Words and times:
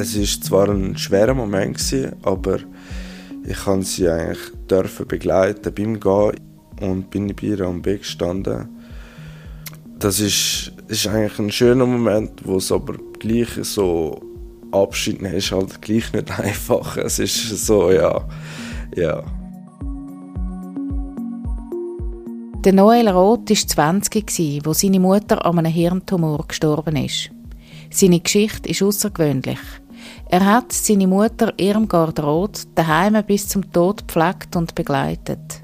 Es 0.00 0.14
ist 0.14 0.44
zwar 0.44 0.68
ein 0.68 0.96
schwerer 0.96 1.34
Moment 1.34 1.76
gewesen, 1.76 2.14
aber 2.22 2.58
ich 3.44 3.64
kann 3.64 3.82
sie 3.82 4.08
eigentlich 4.08 4.52
dürfen 4.70 5.08
begleiten 5.08 5.74
beim 5.74 5.98
Gehen 5.98 6.40
und 6.80 7.10
bin 7.10 7.34
bei 7.34 7.48
ihr 7.48 7.62
am 7.62 7.84
Weg 7.84 8.02
gestanden. 8.02 8.68
Das 9.98 10.20
ist, 10.20 10.70
ist 10.86 11.08
eigentlich 11.08 11.40
ein 11.40 11.50
schöner 11.50 11.84
Moment, 11.84 12.46
wo 12.46 12.58
es 12.58 12.70
aber 12.70 12.94
gleich 13.18 13.48
so 13.62 14.22
Abschied 14.70 15.20
nehmen 15.20 15.34
ist 15.34 15.50
halt 15.50 15.82
gleich 15.82 16.12
nicht 16.12 16.30
einfach. 16.38 16.96
Es 16.96 17.18
ist 17.18 17.66
so, 17.66 17.90
ja, 17.90 18.24
ja. 18.94 19.24
Der 22.64 22.72
Noel 22.72 23.08
Roth 23.08 23.50
war 23.50 23.56
20, 23.56 24.64
als 24.64 24.78
seine 24.78 25.00
Mutter 25.00 25.44
an 25.44 25.58
einem 25.58 25.72
Hirntumor 25.72 26.44
gestorben 26.46 26.94
ist. 26.94 27.30
Seine 27.90 28.20
Geschichte 28.20 28.68
ist 28.68 28.82
außergewöhnlich. 28.82 29.58
Er 30.28 30.44
hat 30.44 30.72
seine 30.72 31.06
Mutter 31.06 31.52
Irmgard 31.56 32.22
Roth 32.22 32.66
daheim 32.74 33.22
bis 33.26 33.48
zum 33.48 33.72
Tod 33.72 34.06
gepflegt 34.06 34.56
und 34.56 34.74
begleitet. 34.74 35.62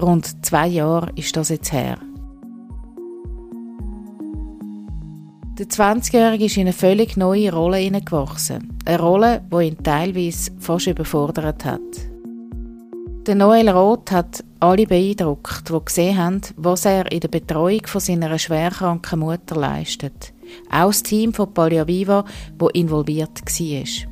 Rund 0.00 0.44
zwei 0.44 0.68
Jahre 0.68 1.10
ist 1.14 1.36
das 1.36 1.50
jetzt 1.50 1.72
her. 1.72 1.98
Der 5.58 5.66
20-Jährige 5.66 6.44
ist 6.44 6.56
in 6.56 6.62
eine 6.62 6.72
völlig 6.72 7.16
neue 7.16 7.52
Rolle 7.52 7.78
hineingewachsen. 7.78 8.78
Eine 8.84 9.00
Rolle, 9.00 9.42
die 9.52 9.66
ihn 9.66 9.82
teilweise 9.82 10.52
fast 10.60 10.86
überfordert 10.86 11.64
hat. 11.64 11.80
Der 13.26 13.34
Noel 13.34 13.68
Roth 13.68 14.12
hat 14.12 14.44
alle 14.60 14.86
beeindruckt, 14.86 15.68
die 15.68 15.84
gesehen 15.84 16.16
haben, 16.16 16.40
was 16.56 16.84
er 16.84 17.10
in 17.10 17.20
der 17.20 17.28
Betreuung 17.28 17.86
von 17.86 18.00
seiner 18.00 18.38
schwerkranken 18.38 19.18
Mutter 19.18 19.56
leistet. 19.56 20.32
Auch 20.70 20.88
das 20.88 21.02
Team 21.02 21.32
von 21.32 21.52
Pallia 21.52 21.86
Viva, 21.86 22.24
das 22.58 22.68
involviert 22.72 23.40
war. 23.40 24.08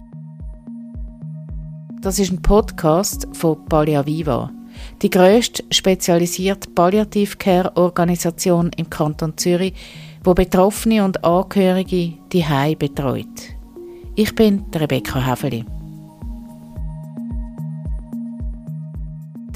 Das 2.00 2.18
ist 2.18 2.32
ein 2.32 2.42
Podcast 2.42 3.26
von 3.32 3.64
Pallia 3.66 4.06
Viva, 4.06 4.50
die 5.02 5.10
grösste 5.10 5.64
spezialisierte 5.70 6.70
Palliative-Care-Organisation 6.70 8.70
im 8.76 8.88
Kanton 8.88 9.36
Zürich, 9.36 9.74
wo 10.22 10.34
Betroffene 10.34 11.04
und 11.04 11.24
Angehörige 11.24 12.14
die 12.32 12.44
betreut. 12.78 13.26
Ich 14.14 14.34
bin 14.34 14.64
Rebecca 14.74 15.24
Haveli. 15.24 15.64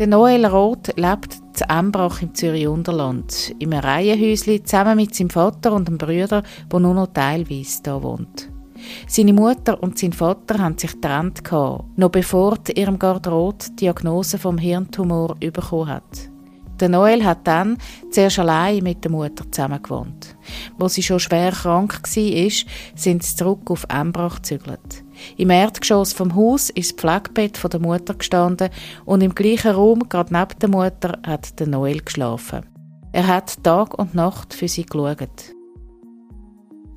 Der 0.01 0.07
Noel 0.07 0.47
Roth 0.47 0.97
lebt 0.97 1.35
zu 1.53 1.69
Embrach 1.69 2.23
im 2.23 2.35
Zürich 2.35 2.67
Unterland, 2.67 3.55
im 3.59 3.75
Reihenhäuschen 3.75 4.65
zusammen 4.65 4.97
mit 4.97 5.15
seinem 5.15 5.29
Vater 5.29 5.75
und 5.75 5.89
einem 5.89 5.99
Bruder, 5.99 6.43
der 6.73 6.81
nur 6.81 6.95
noch 6.95 7.09
teilweise 7.13 7.83
hier 7.85 8.03
wohnt. 8.03 8.49
Seine 9.07 9.35
Mutter 9.35 9.83
und 9.83 9.99
sein 9.99 10.15
Vater 10.15 10.59
haben 10.59 10.79
sich 10.79 10.93
getrennt, 10.93 11.43
noch 11.53 12.11
bevor 12.11 12.57
ihrem 12.75 12.97
Roth 12.97 13.73
die 13.73 13.77
Diagnose 13.77 14.39
vom 14.39 14.57
Hirntumor 14.57 15.35
bekommen 15.35 15.89
hat. 15.89 16.31
Der 16.81 16.89
Noel 16.89 17.23
hat 17.23 17.47
dann 17.47 17.77
zuerst 18.11 18.39
allein 18.39 18.83
mit 18.83 19.05
der 19.05 19.11
Mutter 19.11 19.53
zusammen 19.53 19.83
gewohnt. 19.83 20.35
Wo 20.79 20.89
sie 20.89 21.03
schon 21.03 21.21
schwer 21.21 21.53
krank 21.53 22.01
war, 22.03 22.51
sind 22.95 23.23
sie 23.23 23.37
zurück 23.37 23.71
auf 23.71 23.85
Embrach 23.91 24.37
gezügelt. 24.37 25.05
Im 25.37 25.51
Erdgeschoss 25.51 26.13
vom 26.13 26.35
Haus 26.35 26.71
ist 26.71 26.93
das 26.93 26.97
Pflegebett 27.01 27.59
von 27.59 27.71
der 27.71 27.81
Mutter 27.81 28.15
gestanden 28.15 28.71
und 29.05 29.23
im 29.23 29.35
gleichen 29.35 29.73
Raum, 29.73 30.09
gerade 30.09 30.33
neben 30.33 30.59
der 30.61 30.69
Mutter, 30.69 31.19
hat 31.27 31.59
der 31.59 31.67
Noel 31.67 32.01
geschlafen. 32.01 32.67
Er 33.13 33.27
hat 33.27 33.63
Tag 33.65 33.99
und 33.99 34.15
Nacht 34.15 34.55
für 34.55 34.69
sie 34.69 34.87
geschaut. 34.87 35.55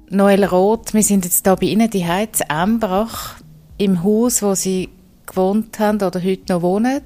Noel 0.10 0.44
Roth, 0.44 0.94
wir 0.94 1.02
sind 1.02 1.26
jetzt 1.26 1.46
hier 1.46 1.56
bei 1.56 1.66
Ihnen 1.66 1.90
die 1.90 2.06
Heiz 2.06 2.42
Embrach 2.48 3.36
im 3.78 4.04
Haus, 4.04 4.44
wo 4.44 4.54
Sie 4.54 4.90
gewohnt 5.26 5.80
haben 5.80 6.02
oder 6.02 6.24
heute 6.24 6.54
noch 6.54 6.62
wohnen 6.62 7.02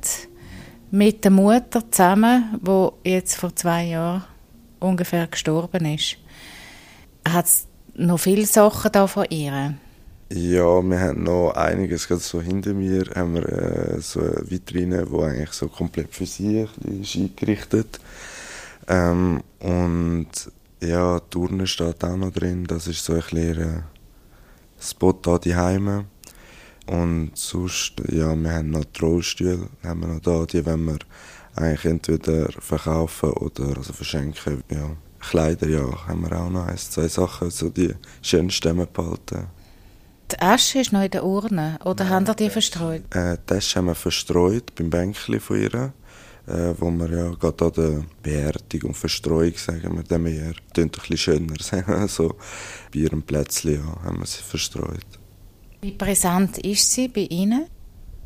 mit 0.92 1.24
der 1.24 1.32
Mutter 1.32 1.90
zusammen, 1.90 2.60
wo 2.62 2.94
jetzt 3.04 3.36
vor 3.36 3.56
zwei 3.56 3.86
Jahren 3.86 4.26
ungefähr 4.80 5.28
gestorben 5.28 5.86
ist. 5.86 6.18
Hat 7.28 7.46
es 7.46 7.68
noch 7.96 8.20
viele 8.20 8.46
Sachen 8.46 8.92
da 8.92 9.08
von 9.08 9.26
ihr? 9.30 9.76
Ja, 10.30 10.82
wir 10.82 11.00
haben 11.00 11.24
noch 11.24 11.52
einiges. 11.52 12.08
Gerade 12.08 12.20
so 12.22 12.42
hinter 12.42 12.74
mir 12.74 13.06
haben 13.16 13.36
wir 13.36 13.48
äh, 13.48 14.02
so 14.02 14.20
eine 14.20 14.44
Vitrine, 14.50 15.06
die 15.06 15.18
eigentlich 15.22 15.54
so 15.54 15.70
komplett 15.70 16.14
für 16.14 16.26
sie 16.26 16.68
ist 17.02 17.16
eingerichtet. 17.16 18.02
Ähm, 18.90 19.42
und 19.60 20.28
ja, 20.82 21.20
die 21.20 21.30
Turne 21.30 21.66
steht 21.66 22.04
auch 22.04 22.18
noch 22.18 22.32
drin. 22.32 22.66
Das 22.66 22.88
ist 22.88 23.06
so 23.06 23.14
ein 23.14 23.22
kleiner 23.22 23.84
Spot 24.82 25.14
da 25.14 25.38
die 25.38 25.56
Heime. 25.56 26.06
Und 26.88 27.32
sonst, 27.36 27.94
ja, 28.10 28.36
wir 28.36 28.52
haben 28.52 28.72
noch 28.72 28.84
die 28.84 29.00
haben 29.84 30.02
wir 30.02 30.08
noch 30.08 30.22
da, 30.22 30.46
die 30.46 30.66
wollen 30.66 30.86
wir 30.86 31.00
eigentlich 31.56 31.86
entweder 31.86 32.52
verkaufen 32.52 33.32
oder 33.32 33.78
also 33.78 33.94
verschenken. 33.94 34.64
Ja. 34.70 34.90
Kleider, 35.20 35.68
ja, 35.68 36.08
haben 36.08 36.30
wir 36.30 36.38
auch 36.38 36.50
noch 36.50 36.68
eins, 36.68 36.92
zwei 36.92 37.08
Sachen, 37.08 37.50
so 37.50 37.70
die 37.70 37.94
Stämme 38.22 38.88
behalten. 38.88 39.48
Die 40.32 40.40
Asche 40.42 40.80
ist 40.80 40.92
noch 40.92 41.04
in 41.04 41.12
der 41.12 41.24
Urne, 41.24 41.80
oder 41.86 42.04
Nein, 42.04 42.14
haben 42.14 42.28
ihr 42.28 42.34
die 42.34 42.50
verstreut? 42.50 43.04
Äh, 43.16 43.38
die 43.50 43.54
Asche 43.54 43.80
haben 43.80 43.86
wir 43.86 43.96
verstreut 43.96 44.76
beim 44.76 44.90
Bänkchen 44.90 45.40
von 45.40 45.62
ihr, 45.62 45.94
äh, 46.48 46.74
wo 46.78 46.92
wir 46.92 47.10
ja 47.10 47.30
gerade 47.32 47.66
an 47.66 47.72
der 47.72 48.04
Beerdigung 48.24 48.90
und 48.90 48.98
Verstreuung, 48.98 49.54
sagen 49.56 49.96
wir 49.96 50.04
dem 50.04 50.26
eher, 50.26 50.54
klingt 50.74 50.98
ein 50.98 51.02
bisschen 51.02 51.18
schöner, 51.18 51.56
sagen 51.62 52.08
so 52.10 52.36
bei 52.94 53.00
ihrem 53.00 53.24
Plätzchen 53.24 53.76
ja, 53.76 54.04
haben 54.04 54.20
wir 54.20 54.26
sie 54.26 54.44
verstreut. 54.44 55.06
Wie 55.82 55.92
präsent 55.92 56.58
ist 56.58 56.92
sie 56.92 57.08
bei 57.08 57.28
Ihnen? 57.30 57.68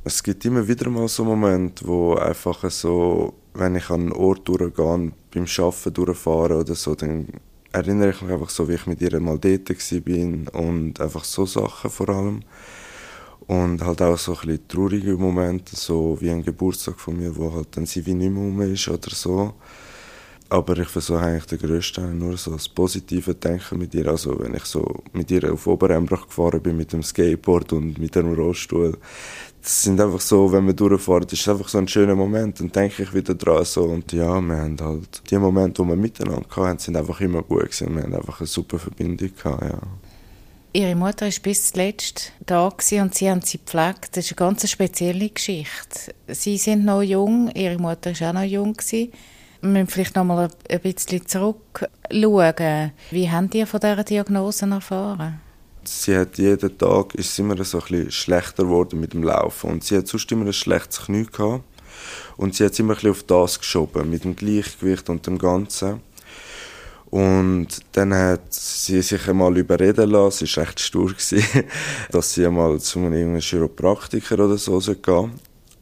Es 0.03 0.23
gibt 0.23 0.45
immer 0.45 0.67
wieder 0.67 0.89
mal 0.89 1.07
so 1.07 1.23
Momente, 1.23 1.85
wo 1.85 2.15
einfach 2.15 2.67
so, 2.71 3.33
wenn 3.53 3.75
ich 3.75 3.89
an 3.89 4.01
einen 4.01 4.11
Ort 4.13 4.47
durchgehe, 4.47 5.11
beim 5.33 5.45
Arbeiten 5.57 5.93
durchfahre 5.93 6.57
oder 6.57 6.73
so, 6.73 6.95
dann 6.95 7.27
erinnere 7.71 8.11
ich 8.11 8.21
mich 8.21 8.31
einfach 8.31 8.49
so, 8.49 8.67
wie 8.67 8.73
ich 8.73 8.87
mit 8.87 9.01
ihr 9.01 9.19
mal 9.19 9.39
dort 9.39 9.69
war 9.69 10.61
und 10.61 10.99
einfach 10.99 11.23
so 11.23 11.45
Sachen 11.45 11.89
vor 11.89 12.09
allem. 12.09 12.41
Und 13.47 13.83
halt 13.83 14.01
auch 14.01 14.17
so 14.17 14.33
ein 14.33 14.47
bisschen 14.47 14.67
traurige 14.67 15.17
Momente, 15.17 15.75
so 15.75 16.17
wie 16.21 16.29
ein 16.29 16.43
Geburtstag 16.43 16.99
von 16.99 17.17
mir, 17.17 17.35
wo 17.35 17.53
halt 17.53 17.75
dann 17.75 17.85
sie 17.85 18.05
wie 18.05 18.13
nicht 18.13 18.31
mehr 18.31 18.43
rum 18.43 18.61
ist 18.61 18.87
oder 18.87 19.09
so. 19.11 19.53
Aber 20.51 20.77
ich 20.77 20.89
versuche 20.89 21.21
eigentlich 21.21 21.45
den 21.45 21.59
grössten 21.59 22.17
nur 22.17 22.35
so 22.35 22.51
das 22.51 22.67
positive 22.67 23.35
Denken 23.35 23.77
mit 23.77 23.95
ihr. 23.95 24.05
Also 24.09 24.37
wenn 24.37 24.53
ich 24.53 24.65
so 24.65 25.01
mit 25.13 25.31
ihr 25.31 25.53
auf 25.53 25.65
Oberembrach 25.65 26.27
gefahren 26.27 26.61
bin 26.61 26.75
mit 26.75 26.91
dem 26.91 27.03
Skateboard 27.03 27.71
und 27.71 27.97
mit 27.97 28.15
dem 28.15 28.33
Rollstuhl, 28.33 28.97
das 29.61 29.83
sind 29.83 30.01
einfach 30.01 30.19
so, 30.19 30.51
wenn 30.51 30.65
man 30.65 30.75
durchfährt, 30.75 31.31
ist 31.31 31.47
einfach 31.47 31.69
so 31.69 31.77
ein 31.77 31.87
schöner 31.87 32.15
Moment. 32.15 32.59
Dann 32.59 32.69
denke 32.69 33.03
ich 33.03 33.13
wieder 33.13 33.33
dran 33.33 33.63
so. 33.63 33.83
Und 33.83 34.11
ja, 34.11 34.41
wir 34.41 34.57
haben 34.57 34.75
halt, 34.81 35.21
die 35.29 35.37
Momente, 35.37 35.83
die 35.83 35.87
wir 35.87 35.95
miteinander 35.95 36.49
hatten, 36.53 36.79
sind 36.79 36.97
einfach 36.97 37.21
immer 37.21 37.43
gut 37.43 37.61
gewesen. 37.61 37.95
Wir 37.95 38.03
haben 38.03 38.13
einfach 38.13 38.41
eine 38.41 38.47
super 38.47 38.77
Verbindung 38.77 39.31
gehabt, 39.33 39.63
ja. 39.63 39.79
Ihre 40.73 40.95
Mutter 40.95 41.27
war 41.27 41.33
bis 41.43 41.71
zuletzt 41.71 42.33
da 42.45 42.67
und 42.67 42.81
Sie 42.81 42.99
haben 42.99 43.41
sie 43.41 43.57
gepflegt. 43.57 44.17
Das 44.17 44.25
ist 44.25 44.37
eine 44.37 44.49
ganz 44.49 44.69
spezielle 44.69 45.29
Geschichte. 45.29 46.13
Sie 46.27 46.57
sind 46.57 46.83
noch 46.83 47.03
jung, 47.03 47.49
Ihre 47.55 47.77
Mutter 47.77 48.11
war 48.19 48.29
auch 48.29 48.33
noch 48.33 48.43
jung. 48.43 48.73
Gewesen. 48.73 49.13
Wir 49.61 49.69
müssen 49.69 49.87
vielleicht 49.87 50.15
noch 50.15 50.23
mal 50.23 50.49
ein 50.69 50.79
bisschen 50.79 51.27
zurückschauen. 51.27 52.91
Wie 53.11 53.29
haben 53.29 53.49
die 53.49 53.65
von 53.67 53.79
dieser 53.79 54.03
Diagnose 54.03 54.65
erfahren? 54.65 55.39
Sie 55.83 56.17
hat 56.17 56.37
jeden 56.39 56.77
Tag 56.77 57.13
ist 57.15 57.37
immer 57.37 57.63
so 57.63 57.79
ein 57.79 57.83
bisschen 57.83 58.11
schlechter 58.11 58.63
geworden 58.63 58.99
mit 58.99 59.13
dem 59.13 59.23
Laufen 59.23 59.71
und 59.71 59.83
sie 59.83 59.97
hat 59.97 60.07
sonst 60.07 60.31
immer 60.31 60.45
ein 60.45 60.53
schlechtes 60.53 61.05
Knie 61.05 61.25
gehabt 61.25 61.63
und 62.37 62.55
sie 62.55 62.65
hat 62.65 62.79
immer 62.79 62.93
ein 62.93 62.95
bisschen 62.95 63.11
auf 63.11 63.23
das 63.23 63.59
geschoben 63.59 64.09
mit 64.09 64.23
dem 64.23 64.35
Gleichgewicht 64.35 65.09
und 65.09 65.25
dem 65.27 65.37
Ganzen. 65.37 66.01
Und 67.11 67.67
dann 67.91 68.13
hat 68.13 68.53
sie 68.53 69.01
sich 69.01 69.27
einmal 69.27 69.57
überreden 69.57 70.09
lassen, 70.09 70.45
es 70.45 70.57
war 70.57 70.63
recht 70.63 70.79
stur, 70.79 71.13
dass 72.11 72.33
sie 72.33 72.45
einmal 72.45 72.79
zu 72.79 72.99
einem 72.99 73.39
Chiropraktiker 73.39 74.39
oder 74.39 74.57
so 74.57 74.79
gehen 74.79 75.31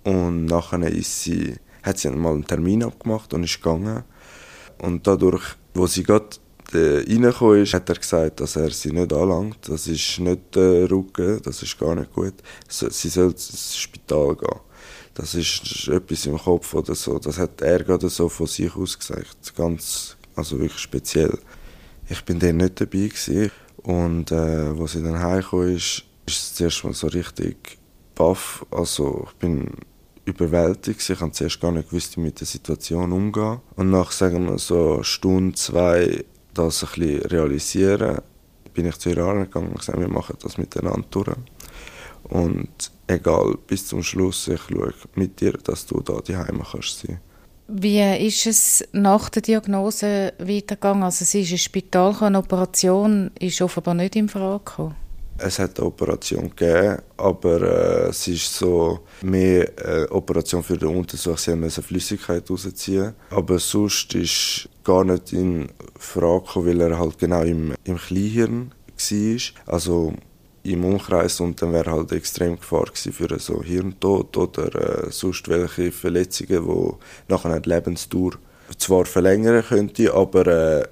Und 0.03 0.45
nachher 0.45 0.81
ist 0.91 1.23
sie 1.23 1.55
hat 1.83 1.97
sie 1.97 2.09
mal 2.09 2.33
einen 2.33 2.45
Termin 2.45 2.83
abgemacht 2.83 3.33
und 3.33 3.43
ist 3.43 3.61
gegangen. 3.61 4.03
Und 4.79 5.05
dadurch, 5.07 5.55
wo 5.73 5.87
sie 5.87 6.03
gerade 6.03 6.29
äh, 6.73 7.03
reingekommen 7.07 7.63
ist, 7.63 7.73
hat 7.73 7.89
er 7.89 7.95
gesagt, 7.95 8.39
dass 8.39 8.55
er 8.55 8.69
sie 8.69 8.91
nicht 8.91 9.11
anlangt. 9.13 9.57
Das 9.67 9.87
ist 9.87 10.19
nicht 10.19 10.55
der 10.55 10.89
Rücken, 10.89 11.41
das 11.43 11.63
ist 11.63 11.79
gar 11.79 11.95
nicht 11.95 12.13
gut. 12.13 12.35
Sie 12.67 13.09
soll 13.09 13.31
ins 13.31 13.77
Spital 13.77 14.35
gehen. 14.35 14.59
Das 15.13 15.35
ist 15.35 15.87
etwas 15.89 16.25
im 16.27 16.37
Kopf 16.37 16.73
oder 16.73 16.95
so. 16.95 17.19
Das 17.19 17.37
hat 17.37 17.61
er 17.61 17.83
gerade 17.83 18.09
so 18.09 18.29
von 18.29 18.47
sich 18.47 18.73
aus 18.75 18.97
gesagt. 18.97 19.53
Ganz, 19.55 20.15
also 20.35 20.59
wirklich 20.59 20.79
speziell. 20.79 21.37
Ich 22.07 22.23
bin 22.23 22.39
dann 22.39 22.57
nicht 22.57 22.79
dabei 22.79 23.07
gewesen. 23.07 23.51
Und 23.83 24.31
äh, 24.31 24.77
wo 24.77 24.87
sie 24.87 25.03
dann 25.03 25.19
heimgekommen 25.19 25.75
ist, 25.75 26.03
ist 26.25 26.37
es 26.37 26.53
zuerst 26.53 26.83
mal 26.83 26.93
so 26.93 27.07
richtig 27.07 27.77
baff. 28.15 28.65
Also 28.71 29.27
ich 29.29 29.35
bin 29.39 29.71
überwältigt. 30.29 31.07
Ich 31.09 31.19
habe 31.19 31.31
zuerst 31.31 31.59
gar 31.59 31.71
nicht 31.71 31.89
gewusst, 31.89 32.17
wie 32.17 32.21
mit 32.21 32.39
der 32.39 32.47
Situation 32.47 33.11
umgehen. 33.11 33.59
Und 33.75 33.89
nach, 33.89 34.11
sagen 34.11 34.47
wir 34.47 34.57
so, 34.57 35.03
Stunde, 35.03 35.55
zwei, 35.55 36.23
das 36.53 36.83
ein 36.83 36.89
bisschen 36.93 37.21
realisieren, 37.25 38.19
bin 38.73 38.85
ich 38.85 38.97
zu 38.97 39.09
ihr 39.09 39.17
angegangen 39.17 39.69
und 39.69 39.79
gesagt, 39.79 39.99
wir 39.99 40.07
machen 40.07 40.37
das 40.41 40.57
miteinander 40.57 41.05
durch. 41.11 41.35
Und 42.23 42.91
egal, 43.07 43.57
bis 43.67 43.87
zum 43.87 44.03
Schluss, 44.03 44.47
ich 44.47 44.61
schaue 44.61 44.93
mit 45.15 45.39
dir, 45.41 45.53
dass 45.53 45.85
du 45.85 46.01
da 46.01 46.21
die 46.21 46.35
Heime 46.35 46.63
kannst 46.71 46.99
sein. 46.99 47.19
Wie 47.67 48.01
ist 48.25 48.47
es 48.47 48.83
nach 48.93 49.29
der 49.29 49.43
Diagnose 49.43 50.33
weitergegangen? 50.39 51.03
Also 51.03 51.23
sie 51.23 51.41
ist 51.41 51.51
ins 51.51 51.61
Spital, 51.61 52.15
eine 52.21 52.39
Operation 52.39 53.29
ist 53.39 53.61
offenbar 53.61 53.93
nicht 53.93 54.15
in 54.15 54.27
Frage 54.27 54.63
gekommen. 54.63 54.95
Es 55.41 55.59
hat 55.59 55.79
eine 55.79 55.87
Operation 55.87 56.49
gegeben, 56.55 56.97
aber 57.17 57.61
äh, 57.61 58.09
es 58.09 58.27
ist 58.27 58.53
so 58.55 58.99
mehr 59.21 59.71
eine 59.83 60.11
Operation 60.11 60.63
für 60.63 60.77
den 60.77 60.89
Untersuch. 60.89 61.37
Sie 61.37 61.55
mussten 61.55 61.83
Flüssigkeit 61.83 62.49
rausziehen. 62.49 63.13
Aber 63.29 63.59
sonst 63.59 64.13
ist 64.15 64.69
gar 64.83 65.03
nicht 65.03 65.33
in 65.33 65.69
Frage 65.97 66.45
gekommen, 66.45 66.67
weil 66.67 66.81
er 66.81 66.99
halt 66.99 67.17
genau 67.17 67.41
im, 67.43 67.73
im 67.83 67.97
Kleinhirn 67.97 68.71
war. 68.71 69.73
Also 69.73 70.13
im 70.63 70.83
Umkreis 70.83 71.39
und 71.39 71.61
dann 71.61 71.73
wäre 71.73 71.91
halt 71.91 72.11
extrem 72.11 72.57
Gefahr 72.57 72.87
für 72.93 73.39
so 73.39 73.63
Hirntod 73.63 74.35
oder 74.37 75.07
äh, 75.07 75.11
sonst 75.11 75.47
welche 75.47 75.91
Verletzungen, 75.91 76.65
die 76.65 77.31
nachher 77.31 77.59
die 77.59 77.69
Lebensdauer 77.69 78.33
zwar 78.77 79.05
verlängern 79.05 79.63
könnte, 79.67 80.13
aber 80.13 80.47
äh, 80.47 80.87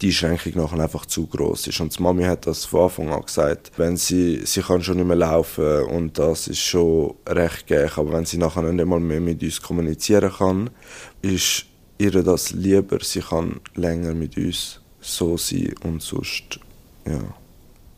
die 0.00 0.08
Einschränkung 0.08 0.62
nachher 0.62 0.80
einfach 0.80 1.06
zu 1.06 1.26
groß 1.26 1.68
ist. 1.68 1.80
Und 1.80 1.96
die 1.96 2.02
Mami 2.02 2.24
hat 2.24 2.46
das 2.46 2.64
von 2.64 2.84
Anfang 2.84 3.10
an 3.10 3.22
gesagt, 3.22 3.72
wenn 3.76 3.96
sie, 3.96 4.42
sie 4.44 4.62
kann 4.62 4.82
schon 4.82 4.96
nicht 4.96 5.06
mehr 5.06 5.16
laufen 5.16 5.84
und 5.84 6.18
das 6.18 6.48
ist 6.48 6.60
schon 6.60 7.14
recht 7.28 7.66
gäch, 7.66 7.96
aber 7.96 8.12
wenn 8.12 8.24
sie 8.24 8.38
nachher 8.38 8.62
nicht 8.62 8.86
mal 8.86 9.00
mehr 9.00 9.20
mit 9.20 9.42
uns 9.42 9.60
kommunizieren 9.60 10.32
kann, 10.32 10.70
ist 11.22 11.66
ihr 11.98 12.10
das 12.10 12.52
lieber, 12.52 12.98
sie 13.02 13.20
kann 13.20 13.60
länger 13.74 14.14
mit 14.14 14.36
uns 14.36 14.80
so 15.00 15.36
sein 15.36 15.74
und 15.84 16.02
sonst, 16.02 16.60
ja. 17.06 17.20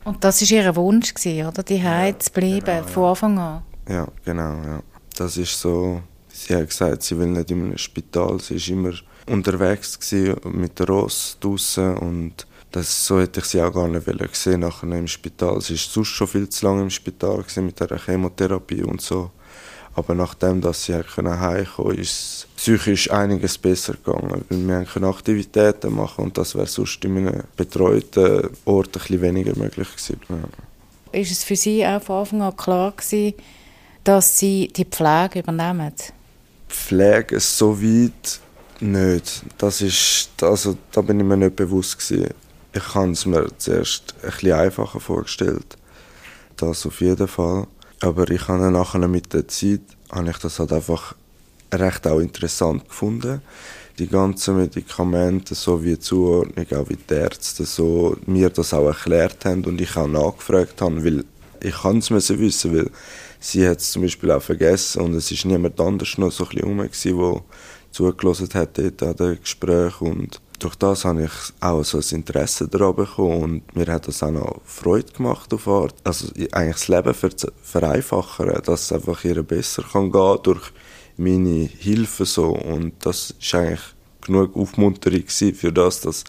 Und 0.04 0.22
das 0.24 0.40
war 0.40 0.58
ihr 0.58 0.76
Wunsch, 0.76 1.12
oder? 1.26 1.62
Die 1.62 1.76
ja, 1.76 2.18
zu 2.18 2.30
bleiben, 2.32 2.64
genau, 2.64 2.86
von 2.86 3.04
Anfang 3.04 3.38
an? 3.38 3.62
Ja, 3.88 4.08
genau, 4.24 4.54
ja. 4.64 4.82
Das 5.16 5.36
ist 5.36 5.60
so, 5.60 6.02
sie 6.28 6.54
hat 6.54 6.68
gesagt, 6.68 7.02
sie 7.02 7.18
will 7.18 7.26
nicht 7.26 7.50
in 7.50 7.64
einem 7.64 7.78
Spital, 7.78 8.40
sie 8.40 8.54
ist 8.54 8.68
immer 8.68 8.92
unterwegs 9.28 9.98
mit 10.44 10.78
der 10.78 10.86
Ross 10.86 11.36
draußen 11.40 11.96
und 11.98 12.46
das, 12.70 13.06
so 13.06 13.20
hätte 13.20 13.40
ich 13.40 13.46
sie 13.46 13.62
auch 13.62 13.72
gar 13.72 13.88
nicht 13.88 14.06
gesehen 14.06 14.60
nachher 14.60 14.92
im 14.92 15.08
Spital. 15.08 15.60
Sie 15.60 15.74
war 15.74 15.78
sonst 15.78 16.08
schon 16.08 16.26
viel 16.26 16.48
zu 16.48 16.66
lange 16.66 16.82
im 16.82 16.90
Spital 16.90 17.42
mit 17.56 17.80
der 17.80 17.98
Chemotherapie 17.98 18.82
und 18.82 19.00
so. 19.00 19.30
Aber 19.94 20.14
nachdem 20.14 20.60
dass 20.60 20.84
sie 20.84 20.94
heimkommen 20.94 21.66
konnte, 21.74 22.00
ist 22.00 22.46
psychisch 22.56 23.10
einiges 23.10 23.58
besser 23.58 23.94
gegangen. 23.94 24.44
Weil 24.48 24.68
wir 24.68 24.84
können 24.84 25.06
Aktivitäten 25.06 25.92
machen 25.94 26.26
und 26.26 26.38
das 26.38 26.54
wäre 26.54 26.66
sonst 26.66 27.04
in 27.04 27.16
einem 27.16 27.42
betreuten 27.56 28.50
Ort 28.64 28.88
ein 28.88 28.92
bisschen 28.92 29.22
weniger 29.22 29.58
möglich 29.58 29.88
gewesen. 29.88 30.20
Ja. 30.28 31.20
Ist 31.20 31.32
es 31.32 31.42
für 31.42 31.56
Sie 31.56 31.84
auch 31.84 32.02
von 32.02 32.20
Anfang 32.20 32.42
an 32.42 32.56
klar 32.56 32.92
gewesen, 32.92 33.34
dass 34.04 34.38
Sie 34.38 34.68
die 34.68 34.84
Pflege 34.84 35.40
übernehmen? 35.40 35.94
Pflege 36.68 37.40
so 37.40 37.82
weit 37.82 38.40
nicht. 38.80 39.42
Das 39.58 39.80
ist, 39.80 40.30
also, 40.42 40.76
da 40.92 41.00
bin 41.00 41.20
ich 41.20 41.26
mir 41.26 41.36
nicht 41.36 41.56
bewusst 41.56 41.98
gewesen. 41.98 42.34
Ich 42.72 42.94
habe 42.94 43.10
es 43.10 43.26
mir 43.26 43.46
zuerst 43.58 44.14
bisschen 44.22 44.52
einfacher 44.52 45.00
vorgestellt. 45.00 45.76
Das 46.56 46.86
auf 46.86 47.00
jeden 47.00 47.28
Fall. 47.28 47.66
Aber 48.00 48.30
ich 48.30 48.46
habe 48.48 48.70
nachher 48.70 49.08
mit 49.08 49.32
der 49.32 49.48
Zeit, 49.48 49.80
habe 50.10 50.30
ich 50.30 50.38
das 50.38 50.58
halt 50.58 50.72
einfach 50.72 51.14
recht 51.72 52.06
auch 52.06 52.20
interessant 52.20 52.88
gefunden. 52.88 53.42
Die 53.98 54.06
ganzen 54.06 54.56
Medikamente, 54.56 55.54
so 55.54 55.82
wie 55.82 55.94
die 55.94 55.98
Zuordnung, 55.98 56.66
auch 56.72 56.88
wie 56.88 56.96
die 56.96 57.14
Ärzte 57.14 57.64
so 57.64 58.16
mir 58.26 58.48
das 58.50 58.72
auch 58.72 58.86
erklärt 58.86 59.44
haben 59.44 59.64
und 59.64 59.80
ich 59.80 59.96
auch 59.96 60.06
nachgefragt 60.06 60.80
habe, 60.80 61.04
weil 61.04 61.24
ich 61.60 61.84
es 61.84 62.38
wissen, 62.38 62.76
weil 62.76 62.90
sie 63.40 63.68
hat 63.68 63.80
es 63.80 63.92
zum 63.92 64.02
Beispiel 64.02 64.30
auch 64.30 64.42
vergessen 64.42 65.02
und 65.02 65.14
es 65.14 65.30
ist 65.30 65.44
niemand 65.44 65.80
anders 65.80 66.16
noch 66.18 66.30
so 66.30 66.44
ein 66.44 66.88
bisschen 66.88 67.18
rum, 67.18 67.42
zugelassen 67.90 68.48
hat 68.54 68.78
dort 68.78 69.02
an 69.02 69.16
den 69.16 69.40
Gesprächen 69.40 70.06
und 70.06 70.40
durch 70.58 70.74
das 70.74 71.04
habe 71.04 71.24
ich 71.24 71.30
auch 71.60 71.84
so 71.84 71.98
ein 71.98 72.04
Interesse 72.10 72.68
daran 72.68 72.96
bekommen 72.96 73.42
und 73.42 73.76
mir 73.76 73.86
hat 73.86 74.08
das 74.08 74.22
auch 74.22 74.30
noch 74.30 74.60
Freude 74.64 75.12
gemacht 75.12 75.52
auf 75.54 75.68
Art. 75.68 75.94
Also 76.04 76.28
eigentlich 76.52 76.86
das 76.86 76.88
Leben 76.88 77.14
vereinfachen, 77.62 78.52
dass 78.64 78.82
es 78.82 78.92
einfach 78.92 79.24
ihr 79.24 79.42
besser 79.42 79.84
kann 79.84 80.10
gehen 80.10 80.38
durch 80.42 80.72
meine 81.16 81.64
Hilfe 81.64 82.24
so 82.24 82.48
und 82.50 82.94
das 83.00 83.34
ist 83.40 83.54
eigentlich 83.54 83.80
genug 84.20 84.56
Aufmunterung 84.56 85.26
für 85.26 85.72
das, 85.72 86.00
dass 86.00 86.24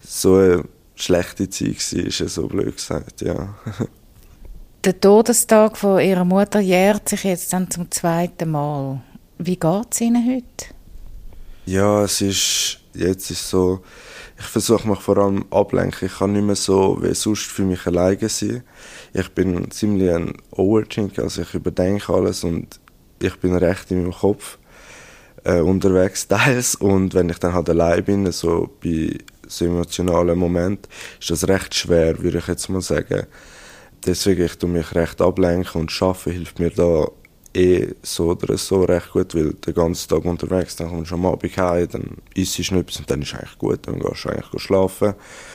so 0.00 0.36
eine 0.36 0.64
schlechte 0.94 1.48
Zeit 1.48 1.76
war, 1.76 2.28
so 2.28 2.46
blöd 2.46 2.76
gesagt, 2.76 3.20
ja. 3.22 3.54
Der 4.84 5.00
Todestag 5.00 5.76
von 5.76 6.00
ihrer 6.00 6.24
Mutter 6.24 6.60
jährt 6.60 7.08
sich 7.08 7.24
jetzt 7.24 7.52
dann 7.52 7.70
zum 7.70 7.90
zweiten 7.90 8.50
Mal. 8.50 9.02
Wie 9.36 9.56
geht 9.56 9.86
es 9.90 10.00
Ihnen 10.00 10.24
heute? 10.24 10.77
Ja, 11.68 12.04
es 12.04 12.22
ist, 12.22 12.80
jetzt 12.94 13.30
ist 13.30 13.50
so, 13.50 13.80
ich 14.38 14.46
versuche 14.46 14.88
mich 14.88 15.00
vor 15.00 15.18
allem 15.18 15.44
ablenken. 15.50 16.08
Ich 16.08 16.16
kann 16.16 16.32
nicht 16.32 16.46
mehr 16.46 16.56
so 16.56 16.96
wie 17.02 17.12
sonst 17.12 17.42
für 17.42 17.62
mich 17.62 17.86
alleine 17.86 18.30
sein. 18.30 18.62
Ich 19.12 19.28
bin 19.32 19.70
ziemlich 19.70 20.10
ein 20.10 20.32
Overthinker, 20.50 21.24
also 21.24 21.42
ich 21.42 21.52
überdenke 21.52 22.10
alles 22.10 22.42
und 22.42 22.80
ich 23.20 23.36
bin 23.36 23.54
recht 23.54 23.90
in 23.90 24.04
meinem 24.04 24.14
Kopf 24.14 24.56
äh, 25.44 25.60
unterwegs 25.60 26.26
teils 26.28 26.74
und 26.74 27.12
wenn 27.12 27.28
ich 27.28 27.38
dann 27.38 27.52
halt 27.52 27.68
allein 27.68 28.02
bin, 28.02 28.32
so 28.32 28.70
bei 28.82 29.18
so 29.46 29.66
emotionalen 29.66 30.38
Momenten, 30.38 30.90
ist 31.20 31.28
das 31.30 31.46
recht 31.48 31.74
schwer, 31.74 32.18
würde 32.22 32.38
ich 32.38 32.46
jetzt 32.46 32.70
mal 32.70 32.80
sagen. 32.80 33.26
Deswegen 34.06 34.46
ich 34.46 34.56
tue 34.56 34.70
mich 34.70 34.94
recht 34.94 35.20
ablenken 35.20 35.82
und 35.82 35.92
Schaffen 35.92 36.32
hilft 36.32 36.60
mir 36.60 36.70
da 36.70 37.08
eh 37.54 37.88
so 38.02 38.30
oder 38.30 38.56
so 38.56 38.84
recht 38.84 39.12
gut, 39.12 39.34
weil 39.34 39.52
den 39.52 39.74
ganzen 39.74 40.08
Tag 40.08 40.24
unterwegs, 40.24 40.76
dann 40.76 40.88
kommst 40.88 41.10
du 41.10 41.14
am 41.14 41.26
Abend 41.26 41.56
heim, 41.56 41.88
dann 41.90 42.16
isst 42.34 42.58
du 42.58 42.74
nichts 42.74 42.98
und 42.98 43.10
dann 43.10 43.22
ist 43.22 43.34
eigentlich 43.34 43.58
gut, 43.58 43.80
dann 43.86 43.98
gehst 43.98 44.24
du 44.24 44.28
eigentlich 44.30 44.62
schlafen. 44.62 45.14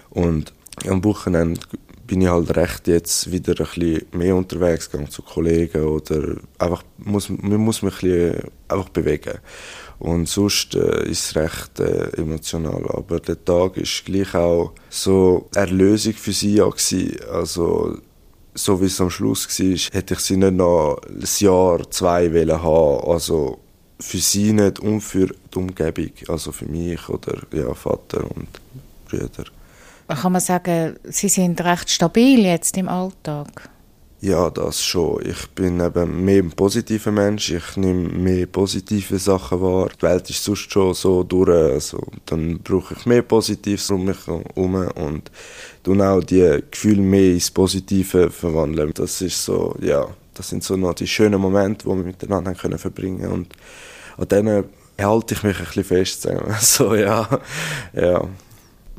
Und 0.09 0.53
am 0.87 1.03
Wochenende 1.03 1.61
bin 2.05 2.21
ich 2.21 2.27
halt 2.27 2.55
recht 2.55 2.87
jetzt 2.87 3.31
wieder 3.31 3.53
ein 3.53 3.65
bisschen 3.65 4.05
mehr 4.11 4.35
unterwegs, 4.35 4.91
gehe 4.91 5.07
zu 5.09 5.21
Kollegen 5.21 5.83
oder 5.83 6.35
einfach, 6.59 6.83
muss, 6.97 7.29
man 7.29 7.57
muss 7.57 7.81
mich 7.81 7.93
ein 8.03 8.09
bisschen 8.09 8.51
einfach 8.67 8.89
bewegen. 8.89 9.39
Und 9.99 10.27
sonst 10.27 10.75
äh, 10.75 11.07
ist 11.07 11.25
es 11.25 11.35
recht 11.35 11.79
äh, 11.79 12.09
emotional. 12.17 12.83
Aber 12.89 13.19
der 13.19 13.43
Tag 13.43 13.77
ist 13.77 14.03
gleich 14.05 14.35
auch 14.35 14.73
so 14.89 15.47
Erlösung 15.55 16.13
für 16.13 16.33
sie 16.33 16.55
gewesen. 16.55 17.17
Also, 17.31 17.97
so 18.55 18.81
wie 18.81 18.85
es 18.85 19.01
am 19.01 19.09
Schluss 19.09 19.47
war, 19.47 19.77
hätte 19.93 20.13
ich 20.13 20.19
sie 20.19 20.37
nicht 20.37 20.53
noch 20.53 20.97
ein 21.07 21.23
Jahr, 21.39 21.89
zwei 21.89 22.33
wollen 22.33 22.61
haben. 22.61 23.09
Also 23.09 23.59
für 23.99 24.17
sie 24.17 24.53
nicht 24.53 24.79
und 24.79 25.01
für 25.01 25.27
die 25.27 25.57
Umgebung, 25.57 26.11
also 26.27 26.51
für 26.51 26.65
mich 26.65 27.07
oder 27.09 27.37
ja, 27.51 27.73
Vater 27.73 28.23
und 28.35 28.47
Brüder. 29.05 29.45
Kann 30.07 30.31
man 30.31 30.41
sagen, 30.41 30.95
Sie 31.05 31.29
sind 31.29 31.59
recht 31.61 31.89
stabil 31.89 32.45
jetzt 32.45 32.77
im 32.77 32.89
Alltag? 32.89 33.69
Ja, 34.23 34.49
das 34.49 34.81
schon. 34.81 35.21
Ich 35.25 35.49
bin 35.49 35.81
eben 35.81 36.23
mehr 36.23 36.41
ein 36.41 36.51
positiver 36.51 37.11
Mensch. 37.11 37.51
Ich 37.51 37.75
nehme 37.75 38.07
mehr 38.07 38.45
positive 38.45 39.19
Sachen 39.19 39.59
wahr. 39.59 39.89
Die 39.97 40.01
Welt 40.01 40.29
ist 40.29 40.41
sonst 40.41 40.71
schon 40.71 40.93
so 40.93 41.23
durch. 41.23 41.49
Also, 41.49 42.01
dann 42.27 42.59
brauche 42.59 42.93
ich 42.93 43.05
mehr 43.05 43.21
Positives 43.21 43.91
um 43.91 44.05
mich 44.05 44.25
herum 44.25 44.75
und 44.95 45.29
dann 45.83 46.01
auch 46.01 46.23
die 46.23 46.63
Gefühle 46.71 47.01
mehr 47.01 47.33
ins 47.33 47.51
Positive 47.51 48.29
verwandeln. 48.29 48.93
Das 48.93 49.19
ist 49.19 49.43
so, 49.43 49.75
ja, 49.81 50.07
das 50.35 50.47
sind 50.47 50.63
so 50.63 50.77
noch 50.77 50.93
die 50.93 51.05
schönen 51.05 51.41
Momente, 51.41 51.83
die 51.83 51.93
wir 51.93 51.95
miteinander 51.95 52.55
können 52.55 52.79
verbringen 52.79 53.29
Und 53.29 53.53
an 54.15 54.27
denen 54.29 54.63
halte 55.01 55.33
ich 55.33 55.43
mich 55.43 55.59
ein 55.59 55.65
bisschen 55.65 55.83
fest. 55.83 56.29
So, 56.61 56.95
ja, 56.95 57.27
ja. 57.91 58.25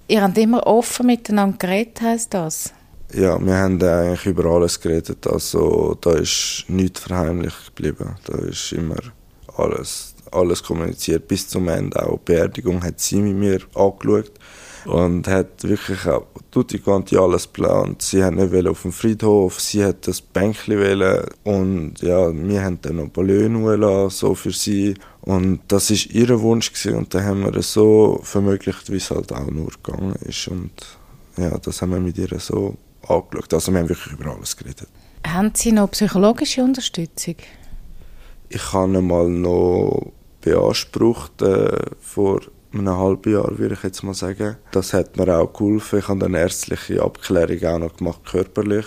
Ihr 0.06 0.22
habt 0.22 0.36
immer 0.36 0.66
offen 0.66 1.06
miteinander 1.06 1.56
geredet, 1.56 2.02
heisst 2.02 2.34
das? 2.34 2.74
Ja, 3.16 3.38
wir 3.44 3.56
haben 3.56 3.80
eigentlich 3.80 4.26
über 4.26 4.46
alles 4.46 4.80
geredet. 4.80 5.26
Also 5.28 5.96
da 6.00 6.14
ist 6.14 6.64
nichts 6.66 7.00
verheimlicht 7.00 7.76
geblieben. 7.76 8.16
Da 8.24 8.38
ist 8.38 8.72
immer 8.72 8.98
alles, 9.56 10.16
alles 10.32 10.62
kommuniziert 10.62 11.28
bis 11.28 11.48
zum 11.48 11.68
Ende. 11.68 12.04
Auch 12.04 12.18
die 12.18 12.32
Beerdigung 12.32 12.82
hat 12.82 12.98
sie 12.98 13.20
mit 13.20 13.36
mir 13.36 13.60
angeschaut 13.74 14.32
und 14.86 15.28
hat 15.28 15.62
wirklich 15.62 16.04
auch 16.06 16.26
tutti 16.50 16.80
quanti 16.80 17.16
alles 17.16 17.44
geplant. 17.44 18.02
Sie 18.02 18.22
hat 18.22 18.34
nicht 18.34 18.66
auf 18.66 18.82
dem 18.82 18.92
Friedhof, 18.92 19.60
sie 19.60 19.84
hat 19.84 20.08
das 20.08 20.20
Bänkchen 20.20 20.78
wählen 20.80 21.24
und 21.44 22.00
ja, 22.00 22.32
wir 22.34 22.62
haben 22.64 22.80
dann 22.82 22.96
noch 22.96 23.08
Ballon 23.08 24.10
so 24.10 24.34
für 24.34 24.50
sie 24.50 24.94
und 25.22 25.60
das 25.68 25.90
ist 25.90 26.06
ihr 26.06 26.40
Wunsch 26.40 26.72
gewesen. 26.72 26.98
und 26.98 27.14
dann 27.14 27.24
haben 27.24 27.44
wir 27.44 27.54
es 27.56 27.72
so 27.72 28.20
vermöglicht, 28.22 28.90
wie 28.90 28.96
es 28.96 29.10
halt 29.10 29.32
auch 29.32 29.50
nur 29.50 29.70
gegangen 29.82 30.16
ist 30.26 30.48
und 30.48 30.72
ja, 31.36 31.56
das 31.58 31.80
haben 31.80 31.92
wir 31.92 32.00
mit 32.00 32.18
ihr 32.18 32.38
so 32.38 32.76
angeschaut. 33.08 33.54
Also 33.54 33.72
wir 33.72 33.80
haben 33.80 33.88
wirklich 33.88 34.12
über 34.12 34.34
alles 34.34 34.56
geredet. 34.56 34.88
Haben 35.26 35.52
Sie 35.54 35.72
noch 35.72 35.90
psychologische 35.90 36.62
Unterstützung? 36.62 37.36
Ich 38.48 38.72
habe 38.72 39.00
mal 39.00 39.28
noch 39.28 40.12
beansprucht 40.42 41.40
äh, 41.42 41.78
vor 42.00 42.42
einem 42.72 42.96
halben 42.96 43.32
Jahr, 43.32 43.58
würde 43.58 43.74
ich 43.74 43.82
jetzt 43.82 44.02
mal 44.02 44.14
sagen. 44.14 44.56
Das 44.72 44.92
hat 44.92 45.16
mir 45.16 45.28
auch 45.36 45.52
geholfen. 45.52 46.00
Ich 46.00 46.08
habe 46.08 46.20
dann 46.20 46.34
ärztliche 46.34 47.02
Abklärung 47.02 47.64
auch 47.64 47.78
noch 47.78 47.96
gemacht, 47.96 48.20
körperlich, 48.24 48.86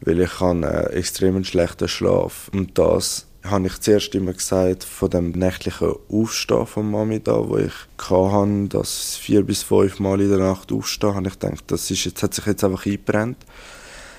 weil 0.00 0.20
ich 0.20 0.40
habe 0.40 0.66
einen 0.66 0.86
extrem 0.92 1.44
schlechten 1.44 1.88
Schlaf 1.88 2.50
und 2.54 2.78
das 2.78 3.25
habe 3.50 3.66
ich 3.66 3.80
zuerst 3.80 4.14
immer 4.14 4.32
gesagt, 4.32 4.84
von 4.84 5.10
dem 5.10 5.30
nächtlichen 5.30 5.94
Aufstehen 6.10 6.66
von 6.66 6.90
Mami 6.90 7.20
da, 7.20 7.48
wo 7.48 7.58
ich 7.58 7.72
hatte, 7.98 8.68
dass 8.68 9.16
vier 9.16 9.42
bis 9.42 9.62
fünf 9.62 10.00
Mal 10.00 10.20
in 10.20 10.30
der 10.30 10.38
Nacht 10.38 10.72
aufstehen, 10.72 11.14
habe 11.14 11.28
ich 11.28 11.38
gedacht, 11.38 11.64
das 11.68 11.90
ist 11.90 12.04
jetzt, 12.04 12.22
hat 12.22 12.34
sich 12.34 12.46
jetzt 12.46 12.64
einfach 12.64 12.86
eingebrennt. 12.86 13.38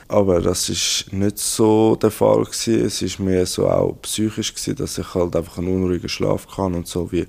Aber 0.09 0.39
das 0.39 0.69
ist 0.69 1.11
nicht 1.11 1.37
so 1.37 1.95
der 1.97 2.11
Fall 2.11 2.45
gewesen. 2.45 2.85
Es 2.85 3.01
ist 3.01 3.19
mehr 3.19 3.45
so 3.45 3.67
auch 3.67 3.97
psychisch 4.01 4.53
gewesen, 4.53 4.75
dass 4.77 4.97
ich 4.97 5.13
halt 5.13 5.35
einfach 5.35 5.57
einen 5.57 5.67
unruhigen 5.67 6.07
Schlaf 6.07 6.47
kann 6.47 6.75
und 6.75 6.87
so 6.87 7.11
wie 7.11 7.27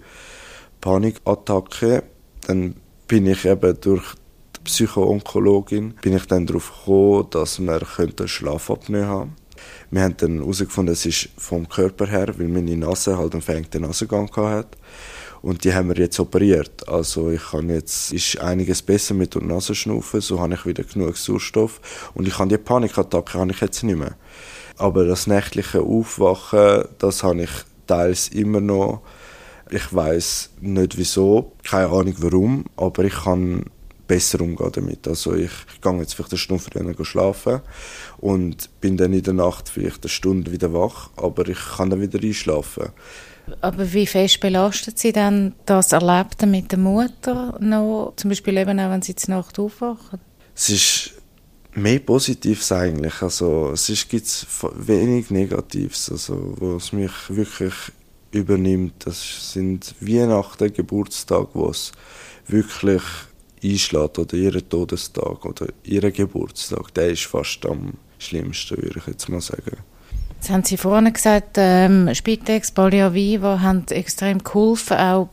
Panikattacke. 0.81 2.05
Dann 2.47 2.77
bin 3.09 3.27
ich 3.27 3.45
eben 3.45 3.81
durch 3.81 4.15
die 4.57 4.61
Psychoonkologin 4.65 5.95
bin 6.03 6.15
ich 6.15 6.27
dann 6.27 6.47
darauf 6.47 6.73
gekommen, 6.85 7.27
dass 7.31 7.59
wir 7.59 7.81
Schlafapnoe 8.27 9.07
haben 9.07 9.37
wir 9.91 10.03
haben 10.03 10.17
dann 10.17 10.39
herausgefunden, 10.39 10.93
es 10.93 11.07
ist 11.07 11.31
vom 11.37 11.69
Körper 11.69 12.07
her, 12.07 12.33
weil 12.37 12.49
meine 12.49 12.77
Nase 12.77 13.17
halt 13.17 13.33
einen 13.33 13.43
verengten 13.43 13.83
Nasengang 13.83 14.31
hatte. 14.37 14.79
Und 15.41 15.65
die 15.65 15.73
haben 15.73 15.89
wir 15.89 15.97
jetzt 15.97 16.19
operiert. 16.19 16.89
Also 16.89 17.31
ich 17.31 17.43
kann 17.51 17.71
jetzt, 17.71 18.13
ist 18.13 18.39
einiges 18.41 18.83
besser 18.83 19.15
mit 19.15 19.35
der 19.35 19.43
Nasenschnaufen, 19.43 20.21
so 20.21 20.41
habe 20.41 20.55
ich 20.55 20.67
wieder 20.67 20.85
genug 20.85 21.17
Sauerstoff. 21.17 21.81
Und 22.15 22.27
ich 22.27 22.39
habe 22.39 22.51
die 22.51 22.59
Panikattacke 22.59 23.39
habe 23.39 23.53
ich 23.53 23.61
jetzt 23.61 23.83
nicht 23.83 23.99
mehr. 23.99 24.17
Aber 24.77 25.05
das 25.05 25.27
nächtliche 25.27 25.81
Aufwachen, 25.81 26.85
das 26.99 27.23
habe 27.23 27.43
ich 27.43 27.51
teils 27.87 28.29
immer 28.29 28.61
noch. 28.61 29.03
Ich 29.71 29.95
weiß 29.95 30.51
nicht 30.61 30.97
wieso, 30.97 31.53
keine 31.63 31.89
Ahnung 31.89 32.15
warum, 32.19 32.65
aber 32.77 33.05
ich 33.05 33.15
kann 33.15 33.65
besser 34.09 34.41
umgehen 34.41 34.73
damit. 34.73 35.07
Also 35.07 35.35
ich, 35.35 35.53
ich 35.73 35.81
gehe 35.81 35.99
jetzt 35.99 36.15
vielleicht 36.15 36.33
eine 36.33 36.39
Stunde 36.39 36.65
früher 36.65 37.05
schlafen 37.05 37.61
und 38.17 38.69
bin 38.81 38.97
dann 38.97 39.13
in 39.13 39.23
der 39.23 39.35
Nacht 39.35 39.69
vielleicht 39.69 40.03
eine 40.03 40.09
Stunde 40.09 40.51
wieder 40.51 40.73
wach, 40.73 41.11
aber 41.17 41.47
ich 41.49 41.59
kann 41.77 41.91
dann 41.91 42.01
wieder 42.01 42.21
einschlafen. 42.21 42.89
Aber 43.61 43.93
wie 43.93 44.07
fest 44.07 44.41
belastet 44.41 44.99
Sie 44.99 45.13
dann 45.13 45.55
das 45.65 45.93
Erlebte 45.93 46.47
mit 46.47 46.73
der 46.73 46.79
Mutter 46.79 47.57
noch, 47.61 48.15
zum 48.17 48.31
Beispiel 48.31 48.57
eben 48.59 48.79
auch, 48.81 48.91
wenn 48.91 49.03
Sie 49.03 49.15
zur 49.15 49.37
Nacht 49.37 49.59
aufwachen? 49.59 50.21
Es 50.55 50.69
ist 50.71 51.13
mehr 51.75 52.01
Positives 52.01 52.73
eigentlich, 52.73 53.23
also 53.23 53.71
es 53.73 53.89
ist, 53.89 54.09
gibt 54.09 54.47
wenig 54.75 55.31
Negatives, 55.31 56.11
also 56.11 56.55
wo 56.59 56.77
es 56.77 56.93
mich 56.93 57.13
wirklich 57.29 57.75
übernimmt. 58.33 59.07
Das 59.07 59.53
sind 59.53 59.95
Weihnachten, 60.01 60.73
Geburtstag, 60.73 61.49
wo 61.55 61.71
es 61.71 61.93
wirklich 62.47 63.03
einschlägt 63.63 64.19
oder 64.19 64.35
ihren 64.35 64.69
Todestag 64.69 65.45
oder 65.45 65.67
ihren 65.85 66.13
Geburtstag, 66.13 66.93
der 66.95 67.11
ist 67.11 67.25
fast 67.25 67.65
am 67.67 67.95
schlimmsten, 68.19 68.77
würde 68.77 68.99
ich 68.99 69.07
jetzt 69.07 69.29
mal 69.29 69.41
sagen. 69.41 69.77
Jetzt 70.37 70.51
haben 70.51 70.65
Sie 70.65 70.77
vorhin 70.77 71.13
gesagt, 71.13 71.57
ähm, 71.57 72.15
Spitex, 72.15 72.71
Pallia 72.71 73.13
Viva 73.13 73.61
haben 73.61 73.85
extrem 73.89 74.43
geholfen, 74.43 74.97
auch 74.97 75.29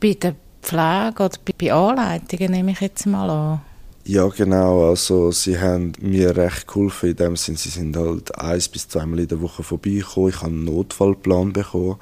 bei 0.00 0.14
der 0.14 0.34
Pflege 0.62 1.24
oder 1.24 1.38
bei 1.56 1.72
Anleitungen, 1.72 2.50
nehme 2.50 2.72
ich 2.72 2.80
jetzt 2.80 3.06
mal 3.06 3.30
an. 3.30 3.60
Ja, 4.04 4.26
genau. 4.28 4.88
Also, 4.88 5.30
sie 5.30 5.58
haben 5.60 5.92
mir 6.00 6.36
recht 6.36 6.66
geholfen. 6.66 7.10
In 7.10 7.16
dem 7.16 7.36
Sinne, 7.36 7.58
sie 7.58 7.68
sind 7.68 7.96
halt 7.96 8.36
eins 8.36 8.68
bis 8.68 8.88
zweimal 8.88 9.20
in 9.20 9.28
der 9.28 9.40
Woche 9.40 9.62
vorbeigekommen. 9.62 10.30
Ich 10.30 10.36
habe 10.36 10.46
einen 10.46 10.64
Notfallplan 10.64 11.52
bekommen, 11.52 11.96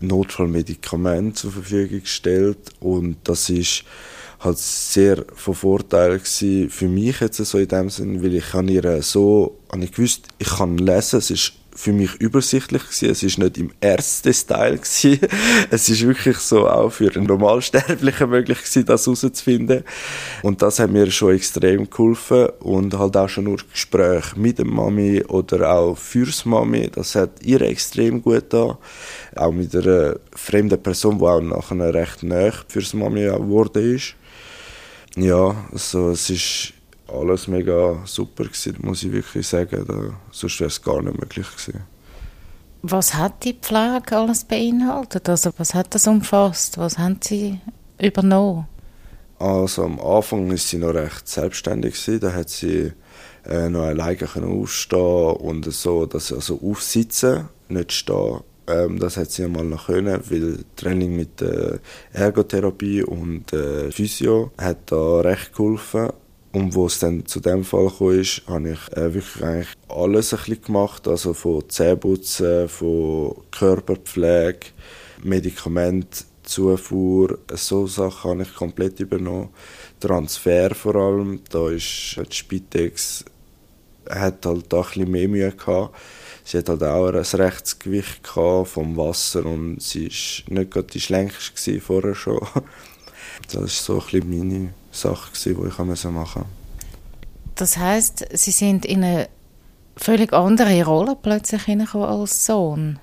Notfallmedikamente 0.00 1.34
zur 1.34 1.52
Verfügung 1.52 2.00
gestellt. 2.00 2.58
Und 2.80 3.16
das 3.24 3.48
ist 3.48 3.84
halt 4.44 4.58
sehr 4.58 5.24
von 5.34 5.54
Vorteil 5.54 6.20
für 6.20 6.88
mich 6.88 7.20
jetzt 7.20 7.36
so 7.38 7.58
in 7.58 7.68
dem 7.68 7.90
Sinn, 7.90 8.22
weil 8.22 8.34
ich 8.34 8.50
kann 8.50 8.68
ihr 8.68 9.02
so, 9.02 9.58
ich 9.82 9.92
gewusst, 9.92 10.28
ich 10.38 10.48
kann 10.48 10.78
lesen, 10.78 11.18
es 11.18 11.30
ist 11.30 11.52
für 11.74 11.92
mich 11.92 12.14
übersichtlich 12.14 12.82
gewesen. 12.82 13.10
Es 13.10 13.22
ist 13.22 13.38
nicht 13.38 13.58
im 13.58 13.70
Ärzte-Style 13.80 14.78
gewesen. 14.78 15.20
Es 15.70 15.88
ist 15.88 16.06
wirklich 16.06 16.38
so 16.38 16.68
auch 16.68 16.90
für 16.90 17.14
einen 17.14 17.26
Normalsterblichen 17.26 18.30
möglich 18.30 18.58
gewesen, 18.58 18.84
das 18.84 19.06
herauszufinden. 19.06 19.84
Und 20.42 20.62
das 20.62 20.78
hat 20.78 20.90
mir 20.90 21.10
schon 21.10 21.34
extrem 21.34 21.90
geholfen 21.90 22.48
und 22.60 22.96
halt 22.96 23.16
auch 23.16 23.28
schon 23.28 23.44
nur 23.44 23.58
Gespräche 23.72 24.38
mit 24.38 24.58
der 24.58 24.66
Mami 24.66 25.22
oder 25.24 25.72
auch 25.72 25.96
fürs 25.96 26.44
Mami. 26.44 26.90
Das 26.94 27.14
hat 27.14 27.42
ihr 27.42 27.60
extrem 27.62 28.22
gut 28.22 28.44
da. 28.50 28.78
Auch 29.36 29.52
mit 29.52 29.74
einer 29.74 30.16
fremden 30.34 30.80
Person, 30.82 31.18
die 31.18 31.24
auch 31.24 31.40
nachher 31.40 31.94
recht 31.94 32.22
nah 32.22 32.52
fürs 32.68 32.94
Mami 32.94 33.24
geworden 33.24 33.96
ist. 33.96 34.14
Ja, 35.16 35.54
also 35.72 36.10
es 36.10 36.28
ist 36.30 36.73
alles 37.14 37.48
mega 37.48 38.02
super 38.04 38.44
gewesen, 38.44 38.76
muss 38.80 39.02
ich 39.02 39.12
wirklich 39.12 39.46
sagen. 39.46 39.84
Da, 39.86 40.16
sonst 40.30 40.60
wäre 40.60 40.68
es 40.68 40.82
gar 40.82 41.02
nicht 41.02 41.18
möglich 41.18 41.46
gewesen. 41.46 41.82
Was 42.82 43.14
hat 43.14 43.44
die 43.44 43.54
Pflege 43.54 44.16
alles 44.16 44.44
beinhaltet? 44.44 45.28
Also 45.28 45.50
was 45.56 45.74
hat 45.74 45.94
das 45.94 46.06
umfasst? 46.06 46.76
Was 46.76 46.98
haben 46.98 47.18
Sie 47.22 47.58
übernommen? 47.98 48.66
Also 49.38 49.84
am 49.84 50.00
Anfang 50.00 50.50
ist 50.52 50.68
sie 50.68 50.78
noch 50.78 50.94
recht 50.94 51.28
selbstständig 51.28 51.94
gewesen. 51.94 52.20
Da 52.20 52.32
hat 52.32 52.50
sie 52.50 52.92
äh, 53.46 53.68
noch 53.68 53.82
alleine 53.82 54.16
können 54.16 54.60
aufstehen 54.60 55.36
und 55.36 55.70
so, 55.72 56.06
dass 56.06 56.28
sie 56.28 56.34
also 56.34 56.60
aufsitzen, 56.62 57.48
nicht 57.68 57.92
stehen. 57.92 58.40
Ähm, 58.66 58.98
das 58.98 59.16
hat 59.16 59.30
sie 59.30 59.44
einmal 59.44 59.64
noch 59.64 59.86
können, 59.86 60.22
weil 60.30 60.64
Training 60.76 61.16
mit 61.16 61.42
äh, 61.42 61.78
Ergotherapie 62.12 63.02
und 63.02 63.52
äh, 63.52 63.90
Physio 63.90 64.52
hat 64.58 64.90
da 64.90 65.20
recht 65.20 65.54
geholfen. 65.54 66.10
Und 66.54 66.74
wo 66.74 66.86
es 66.86 67.00
dann 67.00 67.26
zu 67.26 67.40
dem 67.40 67.64
Fall 67.64 67.90
kam, 67.98 68.18
ist, 68.18 68.42
habe 68.46 68.70
ich 68.70 68.96
äh, 68.96 69.12
wirklich 69.12 69.44
eigentlich 69.44 69.68
alles 69.88 70.32
ein 70.32 70.38
bisschen 70.38 70.62
gemacht. 70.62 71.06
Also 71.08 71.34
von 71.34 71.68
Zähneputzen, 71.68 72.68
von 72.68 73.34
Körperpflege, 73.50 74.68
Medikamentenzufuhr, 75.24 77.40
so 77.54 77.88
Sachen 77.88 78.30
habe 78.30 78.42
ich 78.42 78.54
komplett 78.54 79.00
übernommen. 79.00 79.48
Transfer 79.98 80.72
vor 80.76 80.94
allem, 80.94 81.40
da 81.50 81.70
ist 81.70 82.16
die 82.16 82.34
Spitex 82.34 83.24
hat 84.08 84.46
halt 84.46 84.72
da 84.72 84.78
ein 84.78 84.84
bisschen 84.84 85.10
mehr 85.10 85.28
Mühe 85.28 85.50
gehabt. 85.50 85.96
Sie 86.44 86.58
hat 86.58 86.68
halt 86.68 86.82
auch 86.82 87.08
ein 87.08 87.16
Rechtsgewicht 87.16 88.22
gehabt 88.22 88.68
vom 88.68 88.96
Wasser 88.96 89.44
und 89.46 89.82
sie 89.82 90.08
war 90.08 90.58
nicht 90.58 90.70
gerade 90.70 90.88
die 90.88 91.00
schlänkste 91.00 91.80
vorher 91.80 92.14
schon. 92.14 92.40
Das 93.48 93.56
war 93.56 93.66
so 93.66 93.94
ein 93.94 94.04
bisschen 94.04 94.30
meine 94.30 94.74
Sache, 94.94 95.30
die 95.44 95.50
ich 95.50 95.78
machen 95.78 96.14
musste. 96.14 96.44
Das 97.56 97.76
heißt, 97.76 98.26
Sie 98.32 98.50
sind 98.50 98.84
in 98.84 99.04
eine 99.04 99.28
völlig 99.96 100.32
andere 100.32 100.84
Rolle 100.84 101.16
plötzlich 101.20 101.68
als 101.94 102.46
Sohn? 102.46 102.98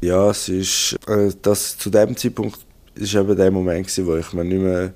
Ja, 0.00 0.30
es 0.30 0.48
ist, 0.48 0.96
äh, 1.08 1.32
das, 1.42 1.78
zu 1.78 1.90
dem 1.90 2.16
Zeitpunkt 2.16 2.58
war 2.96 3.22
eben 3.22 3.36
der 3.36 3.50
Moment, 3.50 3.86
gewesen, 3.86 4.06
wo 4.06 4.16
ich 4.16 4.32
mir 4.32 4.44
nicht 4.44 4.60
mehr 4.60 4.92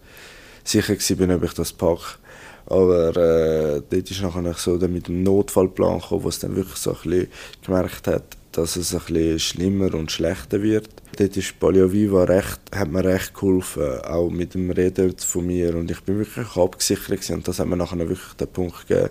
sicher 0.65 0.95
war, 0.95 1.37
ob 1.37 1.45
ich 1.45 1.55
das 1.55 1.73
packe. 1.73 2.19
Aber 2.67 3.17
äh, 3.17 3.83
dort 3.89 4.11
ist 4.11 4.21
nachher 4.21 4.55
so 4.55 4.73
mit 4.73 5.09
dem 5.09 5.23
Notfallplan 5.23 6.01
gekommen, 6.01 6.25
wo 6.25 6.29
es 6.29 6.39
dann 6.39 6.55
wirklich 6.55 6.77
so 6.77 6.91
ein 6.91 6.97
bisschen 7.03 7.29
gemerkt 7.65 8.07
hat, 8.07 8.37
dass 8.59 8.75
es 8.75 8.93
ein 8.93 9.39
schlimmer 9.39 9.95
und 9.95 10.11
schlechter 10.11 10.63
wird. 10.63 10.89
Dort 11.17 11.37
ist 11.37 11.59
Paleo 11.61 11.93
Viva 11.93 12.25
recht, 12.25 12.61
hat 12.75 12.91
mir 12.91 13.05
recht 13.05 13.33
geholfen, 13.33 14.01
auch 14.01 14.31
mit 14.31 14.55
dem 14.55 14.71
Reden 14.73 15.17
von 15.17 15.47
mir. 15.47 15.77
Und 15.77 15.91
ich 15.91 16.01
bin 16.01 16.19
wirklich 16.19 16.57
abgesichert 16.57 17.31
und 17.31 17.47
das 17.47 17.61
hat 17.61 17.69
mir 17.69 17.77
nachher 17.77 17.99
wirklich 17.99 18.35
den 18.35 18.49
Punkt 18.49 18.89
gegeben, 18.89 19.11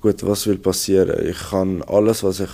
gut, 0.00 0.24
was 0.24 0.46
will 0.46 0.58
passieren? 0.58 1.26
Ich 1.26 1.50
kann 1.50 1.82
alles, 1.82 2.22
was 2.22 2.38
ich 2.38 2.50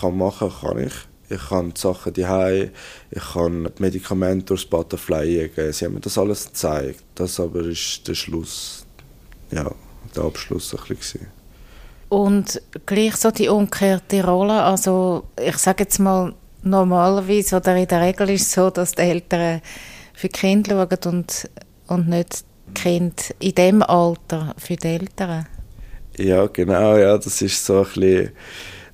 kann 0.00 0.18
machen 0.18 0.50
kann, 0.50 0.76
kann 0.76 0.86
ich. 0.86 0.94
Ich 1.28 1.48
kann 1.48 1.72
die 1.72 1.80
Sachen 1.80 2.12
die 2.12 2.70
ich 3.12 3.32
kann 3.32 3.70
die 3.78 3.82
Medikamente 3.82 4.46
durchs 4.46 4.64
Butterfly 4.64 5.50
geben. 5.54 5.72
Sie 5.72 5.84
haben 5.84 5.94
mir 5.94 6.00
das 6.00 6.18
alles 6.18 6.46
gezeigt. 6.46 7.04
Das 7.14 7.38
aber 7.38 7.60
ist 7.60 8.08
der 8.08 8.14
Schluss, 8.14 8.84
ja, 9.52 9.70
der 10.16 10.24
Abschluss 10.24 10.74
ein 10.74 10.96
bisschen. 10.96 11.39
Und 12.10 12.60
gleich 12.86 13.16
so 13.16 13.30
die 13.30 13.48
umgekehrte 13.48 14.24
Rolle, 14.24 14.62
also 14.62 15.24
ich 15.40 15.56
sage 15.56 15.84
jetzt 15.84 16.00
mal, 16.00 16.34
normalerweise 16.62 17.56
oder 17.56 17.76
in 17.76 17.86
der 17.86 18.02
Regel 18.02 18.30
ist 18.30 18.42
es 18.42 18.52
so, 18.52 18.68
dass 18.68 18.92
die 18.92 19.02
Eltern 19.02 19.62
für 20.12 20.28
die 20.28 20.38
Kinder 20.38 20.88
schauen 20.90 21.14
und, 21.14 21.50
und 21.86 22.08
nicht 22.08 22.44
die 22.66 22.74
Kinder 22.74 23.22
in 23.38 23.54
dem 23.54 23.82
Alter 23.82 24.54
für 24.58 24.74
die 24.74 24.88
Eltern. 24.88 25.46
Ja, 26.16 26.46
genau, 26.48 26.96
ja, 26.96 27.16
das 27.16 27.40
ist 27.42 27.64
so 27.64 27.78
ein 27.78 27.84
bisschen, 27.84 28.30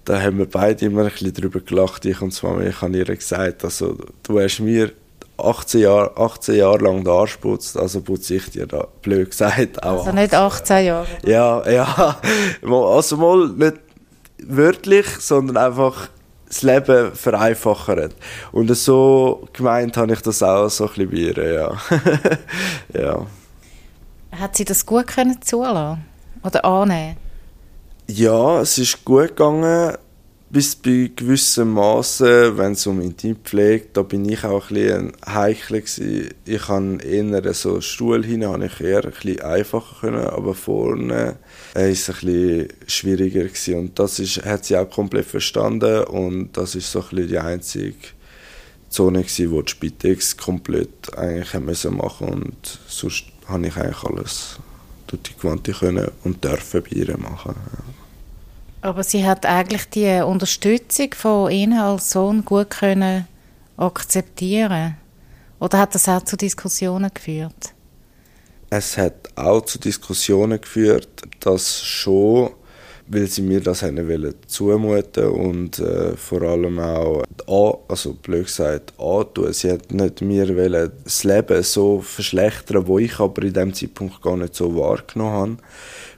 da 0.04 0.20
haben 0.20 0.36
wir 0.38 0.46
beide 0.46 0.84
immer 0.84 1.04
ein 1.04 1.10
bisschen 1.10 1.32
drüber 1.32 1.60
gelacht, 1.60 2.04
ich 2.04 2.20
und 2.20 2.40
Mama, 2.42 2.64
ich 2.64 2.82
habe 2.82 2.98
ihr 2.98 3.04
gesagt, 3.06 3.64
also 3.64 3.96
du 4.22 4.40
hast 4.40 4.60
mir 4.60 4.92
18 5.38 5.80
Jahre, 5.80 6.16
18 6.16 6.54
Jahre 6.56 6.78
lang 6.78 7.04
den 7.04 7.12
Arsch 7.12 7.36
putzt, 7.36 7.76
also 7.76 8.00
putze 8.00 8.36
ich 8.36 8.50
dir 8.50 8.66
da, 8.66 8.86
blöd 9.02 9.30
gesagt, 9.30 9.82
auch. 9.82 10.06
Also 10.06 10.12
nicht 10.12 10.34
18 10.34 10.86
Jahre? 10.86 11.06
Ja, 11.24 11.68
ja, 11.68 12.16
also 12.62 13.16
mal 13.16 13.48
nicht 13.48 13.76
wörtlich, 14.38 15.06
sondern 15.20 15.56
einfach 15.56 16.08
das 16.46 16.62
Leben 16.62 17.14
vereinfachen. 17.14 18.14
Und 18.52 18.74
so 18.76 19.48
gemeint 19.52 19.96
habe 19.96 20.12
ich 20.12 20.20
das 20.20 20.42
auch 20.42 20.68
so 20.68 20.88
ein 20.88 21.08
bisschen 21.08 21.10
bei 21.10 21.42
ihr, 21.42 21.52
ja. 21.54 21.76
ja. 23.00 23.26
Hat 24.38 24.56
sie 24.56 24.64
das 24.64 24.84
gut 24.84 25.06
können 25.08 25.40
zulassen 25.42 26.04
oder 26.42 26.64
annehmen? 26.64 27.16
Ja, 28.08 28.60
es 28.60 28.78
ist 28.78 29.04
gut 29.04 29.28
gegangen 29.28 29.96
bis 30.56 30.74
bei 30.74 31.10
gewissen 31.14 31.70
Maßen, 31.72 32.56
wenn 32.56 32.72
es 32.72 32.86
um 32.86 33.02
Intimpflege, 33.02 33.88
da 33.92 34.00
bin 34.00 34.26
ich 34.26 34.42
auch 34.42 34.70
ein 34.70 34.74
bisschen 34.74 35.12
heikel 35.26 35.82
gewesen. 35.82 36.30
Ich 36.46 36.68
habe 36.68 36.96
eher 37.02 37.52
so 37.52 37.82
Stuhl 37.82 38.24
hin, 38.24 38.40
ich 38.40 38.80
eher 38.80 39.04
ein 39.04 39.10
bisschen 39.10 39.40
einfacher 39.42 39.96
können, 40.00 40.26
aber 40.26 40.54
vorne 40.54 41.36
äh, 41.74 41.92
ist 41.92 42.08
es 42.08 42.14
ein 42.14 42.26
bisschen 42.26 42.68
schwieriger 42.86 43.44
gewesen. 43.44 43.74
und 43.74 43.98
das 43.98 44.18
ist, 44.18 44.46
hat 44.46 44.64
sie 44.64 44.78
auch 44.78 44.88
komplett 44.88 45.26
verstanden 45.26 46.04
und 46.04 46.56
das 46.56 46.74
ist 46.74 46.90
so 46.90 47.00
ein 47.00 47.08
bisschen 47.10 47.28
die 47.28 47.38
einzige 47.38 47.94
Zone 48.88 49.24
gewesen, 49.24 49.50
wo 49.50 49.60
die 49.60 49.72
Spitex 49.72 50.38
komplett 50.38 51.18
eigentlich 51.18 51.52
müssen 51.60 51.98
machen 51.98 52.28
und 52.28 52.80
sonst 52.88 53.24
habe 53.46 53.66
ich 53.66 53.76
eigentlich 53.76 54.04
alles 54.04 54.58
durch 55.06 55.20
die 55.20 55.34
Quante 55.34 55.72
können 55.72 56.10
und 56.24 56.42
dürfen 56.42 56.82
bei 56.82 56.96
ihr 56.96 57.18
machen. 57.18 57.56
Ja. 57.56 57.95
Aber 58.86 59.02
sie 59.02 59.26
hat 59.26 59.44
eigentlich 59.44 59.90
die 59.90 60.22
Unterstützung 60.24 61.12
von 61.12 61.50
Ihnen 61.50 61.76
als 61.76 62.10
Sohn 62.10 62.44
gut 62.44 62.70
können 62.70 63.26
akzeptieren 63.76 64.96
Oder 65.58 65.78
hat 65.78 65.96
das 65.96 66.08
auch 66.08 66.22
zu 66.22 66.36
Diskussionen 66.36 67.10
geführt? 67.12 67.74
Es 68.70 68.96
hat 68.96 69.36
auch 69.36 69.62
zu 69.62 69.80
Diskussionen 69.80 70.60
geführt, 70.60 71.08
dass 71.40 71.82
schon, 71.82 72.52
weil 73.08 73.26
sie 73.26 73.42
mir 73.42 73.60
das 73.60 73.82
wollen 73.82 74.34
zumuten 74.46 75.26
und 75.26 75.78
äh, 75.78 76.16
vor 76.16 76.42
allem 76.42 76.78
auch, 76.78 77.80
also 77.88 78.14
blöd 78.14 78.46
gesagt, 78.46 78.92
antun. 78.98 79.52
Sie 79.52 79.70
hat 79.70 79.92
nicht 79.92 80.22
mir 80.22 80.48
wollen 80.56 80.90
das 81.04 81.24
Leben 81.24 81.62
so 81.62 82.00
verschlechtern, 82.00 82.86
wo 82.86 82.98
ich 82.98 83.18
aber 83.18 83.42
in 83.42 83.52
dem 83.52 83.74
Zeitpunkt 83.74 84.20
gar 84.22 84.36
nicht 84.36 84.54
so 84.54 84.74
wahrgenommen 84.76 85.32
habe 85.32 85.56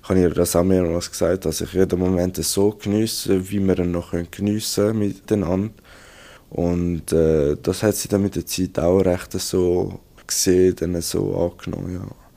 habe 0.08 0.26
ich 0.26 0.34
das 0.34 0.56
auch 0.56 0.64
mehrmals 0.64 1.10
gesagt, 1.10 1.44
dass 1.44 1.60
ich 1.60 1.72
jeden 1.72 1.98
Moment 1.98 2.36
so 2.36 2.70
geniesse, 2.70 3.50
wie 3.50 3.60
wir 3.60 3.78
ihn 3.78 3.90
noch 3.90 4.14
geniessen 4.30 4.98
miteinander. 4.98 5.74
Und 6.50 7.12
äh, 7.12 7.56
das 7.62 7.82
hat 7.82 7.94
sie 7.96 8.08
dann 8.08 8.22
mit 8.22 8.36
der 8.36 8.46
Zeit 8.46 8.78
auch 8.78 9.00
recht 9.00 9.32
so 9.32 10.00
gesehen, 10.26 10.76
dann 10.76 11.00
so 11.02 11.36
angenommen, 11.36 11.94
ja. 11.94 12.27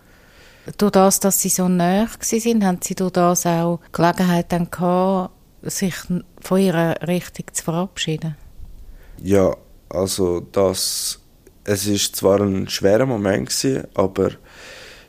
Durch 0.78 0.92
das, 0.92 1.20
dass 1.20 1.42
sie 1.42 1.50
so 1.50 1.68
nah 1.68 2.08
sind, 2.20 2.64
haben 2.64 2.80
sie 2.82 2.96
durch 2.96 3.14
das 3.14 3.46
auch 3.46 3.80
Gelegenheit 3.92 4.52
dann 4.52 4.70
gehabt, 4.70 5.34
sich 5.64 5.96
von 6.40 6.60
ihrer 6.60 6.96
Richtung 7.08 7.46
zu 7.52 7.64
verabschieden? 7.64 8.36
Ja, 9.24 9.56
also 9.90 10.40
das, 10.40 11.20
es 11.64 11.88
ist 11.88 12.16
zwar 12.16 12.42
ein 12.42 12.68
schwerer 12.70 13.06
Moment 13.06 13.50
gewesen, 13.50 13.88
aber 13.94 14.32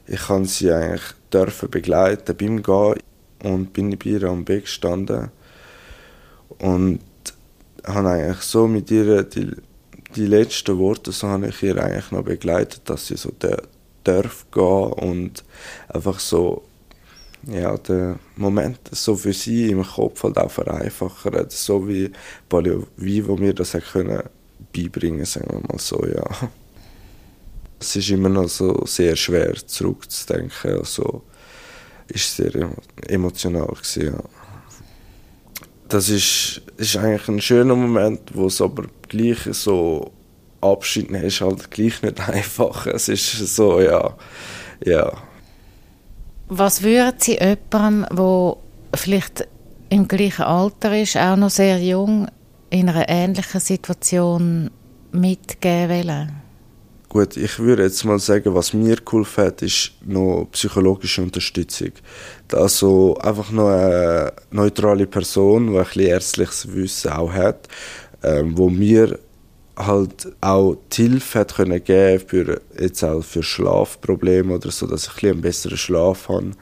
ich 0.07 0.21
kann 0.21 0.45
sie 0.45 0.71
eigentlich 0.71 1.03
dürfen 1.33 1.71
begleiten 1.71 2.37
beim 2.37 2.63
Gehen 2.63 3.03
und 3.43 3.73
bin 3.73 3.97
bei 3.99 4.11
ihr 4.11 4.25
am 4.25 4.47
Weg 4.49 4.65
gestanden 4.65 5.31
und 6.59 7.01
habe 7.85 8.11
eigentlich 8.11 8.41
so 8.43 8.69
mit 8.69 8.91
ihr 8.91 9.23
die, 9.25 9.51
die 10.15 10.27
letzten 10.27 10.79
Worte 10.79 11.13
so 11.13 11.29
habe 11.29 11.49
ich 11.49 11.63
ihr 11.63 11.83
eigentlich 11.83 12.11
noch 12.11 12.23
begleitet, 12.23 12.83
dass 12.85 13.07
sie 13.07 13.17
so 13.17 13.33
darf 14.05 14.47
gehen 14.51 14.93
und 14.93 15.45
einfach 15.89 16.19
so 16.19 16.63
ja, 17.47 17.77
der 17.77 18.19
Moment 18.37 18.79
so 18.93 19.17
für 19.17 19.33
sie 19.33 19.71
im 19.71 19.83
Kopf 19.83 20.23
halt 20.23 20.39
auch 20.39 20.51
vereinfachen, 20.51 21.33
so 21.49 21.89
wie 21.89 22.11
Paleo 22.49 22.87
Vivo 22.97 23.37
mir 23.37 23.53
das 23.53 23.75
hat 23.75 23.85
können 23.85 24.23
beibringen, 24.73 25.25
sagen 25.25 25.49
wir 25.51 25.61
mal 25.61 25.79
so, 25.79 26.05
ja. 26.07 26.25
Es 27.81 27.97
ist 27.97 28.11
immer 28.11 28.29
noch 28.29 28.49
so 28.49 28.87
sehr 28.87 29.17
schwer 29.17 29.55
zurückzudenken. 29.67 30.79
Also, 30.79 31.23
ist 32.07 32.37
sehr 32.37 32.71
emotional 33.09 33.67
gewesen, 33.67 34.15
ja. 34.15 34.23
Das 35.89 36.09
ist, 36.09 36.63
ist 36.77 36.97
eigentlich 36.97 37.29
ein 37.29 37.41
schöner 37.41 37.75
Moment, 37.75 38.21
wo 38.35 38.47
es 38.47 38.61
aber 38.61 38.85
gleich 39.09 39.41
so 39.51 40.13
Abschied 40.63 41.11
nehmen 41.11 41.25
ist 41.25 41.41
halt 41.41 41.71
gleich 41.71 42.03
nicht 42.03 42.21
einfach. 42.29 42.87
Es 42.87 43.09
ist 43.09 43.33
so, 43.55 43.81
ja, 43.81 44.17
ja. 44.85 45.13
Was 46.49 46.83
würden 46.83 47.15
Sie 47.19 47.39
jemandem, 47.39 48.07
der 48.17 48.57
vielleicht 48.95 49.49
im 49.89 50.09
gleichen 50.09 50.43
Alter 50.43 51.01
ist, 51.01 51.17
auch 51.17 51.37
noch 51.37 51.51
sehr 51.51 51.79
jung, 51.79 52.29
in 52.71 52.89
einer 52.89 53.09
ähnlichen 53.09 53.61
Situation 53.61 54.71
mitgeben 55.13 56.07
wollen? 56.07 56.43
Gut, 57.09 57.37
ich 57.37 57.59
würde 57.59 57.83
jetzt 57.83 58.05
mal 58.05 58.19
sagen, 58.19 58.55
was 58.55 58.73
mir 58.73 58.97
geholfen 58.97 59.45
hat, 59.45 59.61
ist 59.61 59.93
noch 60.03 60.49
psychologische 60.53 61.21
Unterstützung. 61.21 61.91
Also 62.51 63.19
einfach 63.19 63.51
noch 63.51 63.69
eine 63.69 64.33
neutrale 64.51 65.07
Person, 65.07 65.73
die 65.73 65.77
ein 65.77 65.85
bisschen 65.85 66.07
ärztliches 66.07 66.75
Wissen 66.75 67.13
auch 67.13 67.31
hat, 67.31 67.69
ähm, 68.23 68.57
wo 68.57 68.71
mir 68.71 69.19
halt 69.87 70.33
auch 70.41 70.77
die 70.93 71.03
Hilfe 71.03 71.41
hat 71.41 71.55
können 71.55 71.83
geben 71.83 72.25
für 72.27 72.61
jetzt 72.79 73.05
auch 73.05 73.23
für 73.23 73.43
Schlafprobleme 73.43 74.55
oder 74.55 74.71
so, 74.71 74.87
dass 74.87 75.05
ich 75.05 75.11
ein 75.11 75.15
bisschen 75.15 75.31
einen 75.33 75.41
besseren 75.43 75.77
Schlaf 75.77 76.29
habe. 76.29 76.53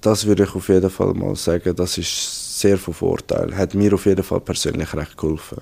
Das 0.00 0.26
würde 0.26 0.44
ich 0.44 0.54
auf 0.54 0.68
jeden 0.68 0.90
Fall 0.90 1.12
mal 1.14 1.36
sagen, 1.36 1.74
das 1.76 1.98
ist 1.98 2.60
sehr 2.60 2.78
von 2.78 2.94
Vorteil. 2.94 3.56
Hat 3.56 3.74
mir 3.74 3.92
auf 3.94 4.06
jeden 4.06 4.22
Fall 4.22 4.40
persönlich 4.40 4.94
recht 4.94 5.16
geholfen. 5.16 5.58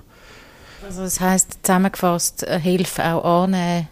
Also 0.87 1.03
das 1.03 1.21
heißt 1.21 1.59
zusammengefasst, 1.63 2.47
Hilfe 2.47 3.05
auch 3.05 3.45
annehmen 3.45 3.89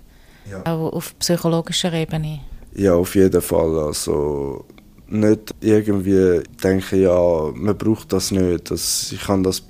ja. 0.51 0.63
Auch 0.65 0.93
auf 0.93 1.19
psychologischer 1.19 1.93
Ebene? 1.93 2.41
Ja, 2.75 2.95
auf 2.95 3.15
jeden 3.15 3.43
Fall. 3.43 3.79
Also 3.79 4.65
nicht 5.09 5.55
irgendwie 5.61 6.43
denken, 6.63 7.03
ja, 7.03 7.51
man 7.55 7.77
braucht 7.77 8.13
das 8.13 8.31
nicht. 8.31 8.71
Das, 8.71 9.13
ich 9.13 9.27
habe 9.29 9.43
das 9.43 9.63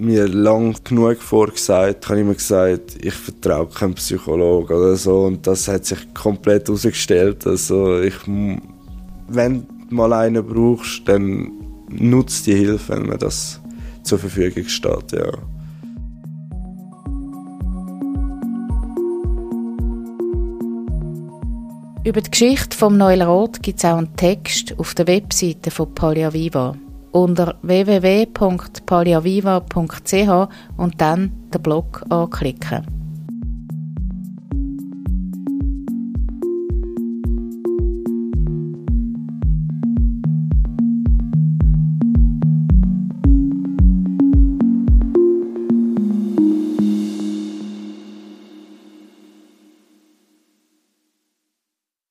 mir 0.00 0.28
lang 0.28 0.76
genug 0.84 1.18
vorgesagt. 1.18 2.04
Ich 2.04 2.10
habe 2.10 2.20
immer 2.20 2.34
gesagt, 2.34 2.96
ich 3.04 3.14
vertraue 3.14 3.66
keinem 3.66 3.94
Psychologen 3.94 4.76
oder 4.76 4.96
so. 4.96 5.24
Und 5.26 5.46
das 5.46 5.68
hat 5.68 5.84
sich 5.84 6.12
komplett 6.14 6.68
herausgestellt. 6.68 7.46
Also 7.46 8.00
ich, 8.00 8.14
wenn 8.26 9.66
du 9.88 9.94
mal 9.94 10.12
einen 10.12 10.44
brauchst, 10.44 11.06
dann 11.06 11.52
nutzt 11.90 12.46
die 12.46 12.54
Hilfe, 12.54 12.94
wenn 12.94 13.06
man 13.08 13.18
das 13.18 13.60
zur 14.02 14.18
Verfügung 14.18 14.66
steht. 14.66 15.12
Ja. 15.12 15.30
Über 22.02 22.22
die 22.22 22.30
Geschichte 22.30 22.76
vom 22.76 22.96
Neulerot 22.96 23.62
gibt 23.62 23.78
es 23.78 23.84
auch 23.84 23.98
einen 23.98 24.16
Text 24.16 24.74
auf 24.78 24.94
der 24.94 25.06
Webseite 25.06 25.70
von 25.70 25.94
Pallia 25.94 26.32
Viva 26.32 26.74
unter 27.12 27.56
www.palliaviva.ch 27.62 30.48
und 30.76 31.00
dann 31.00 31.32
den 31.52 31.62
Blog 31.62 32.04
anklicken. 32.08 32.99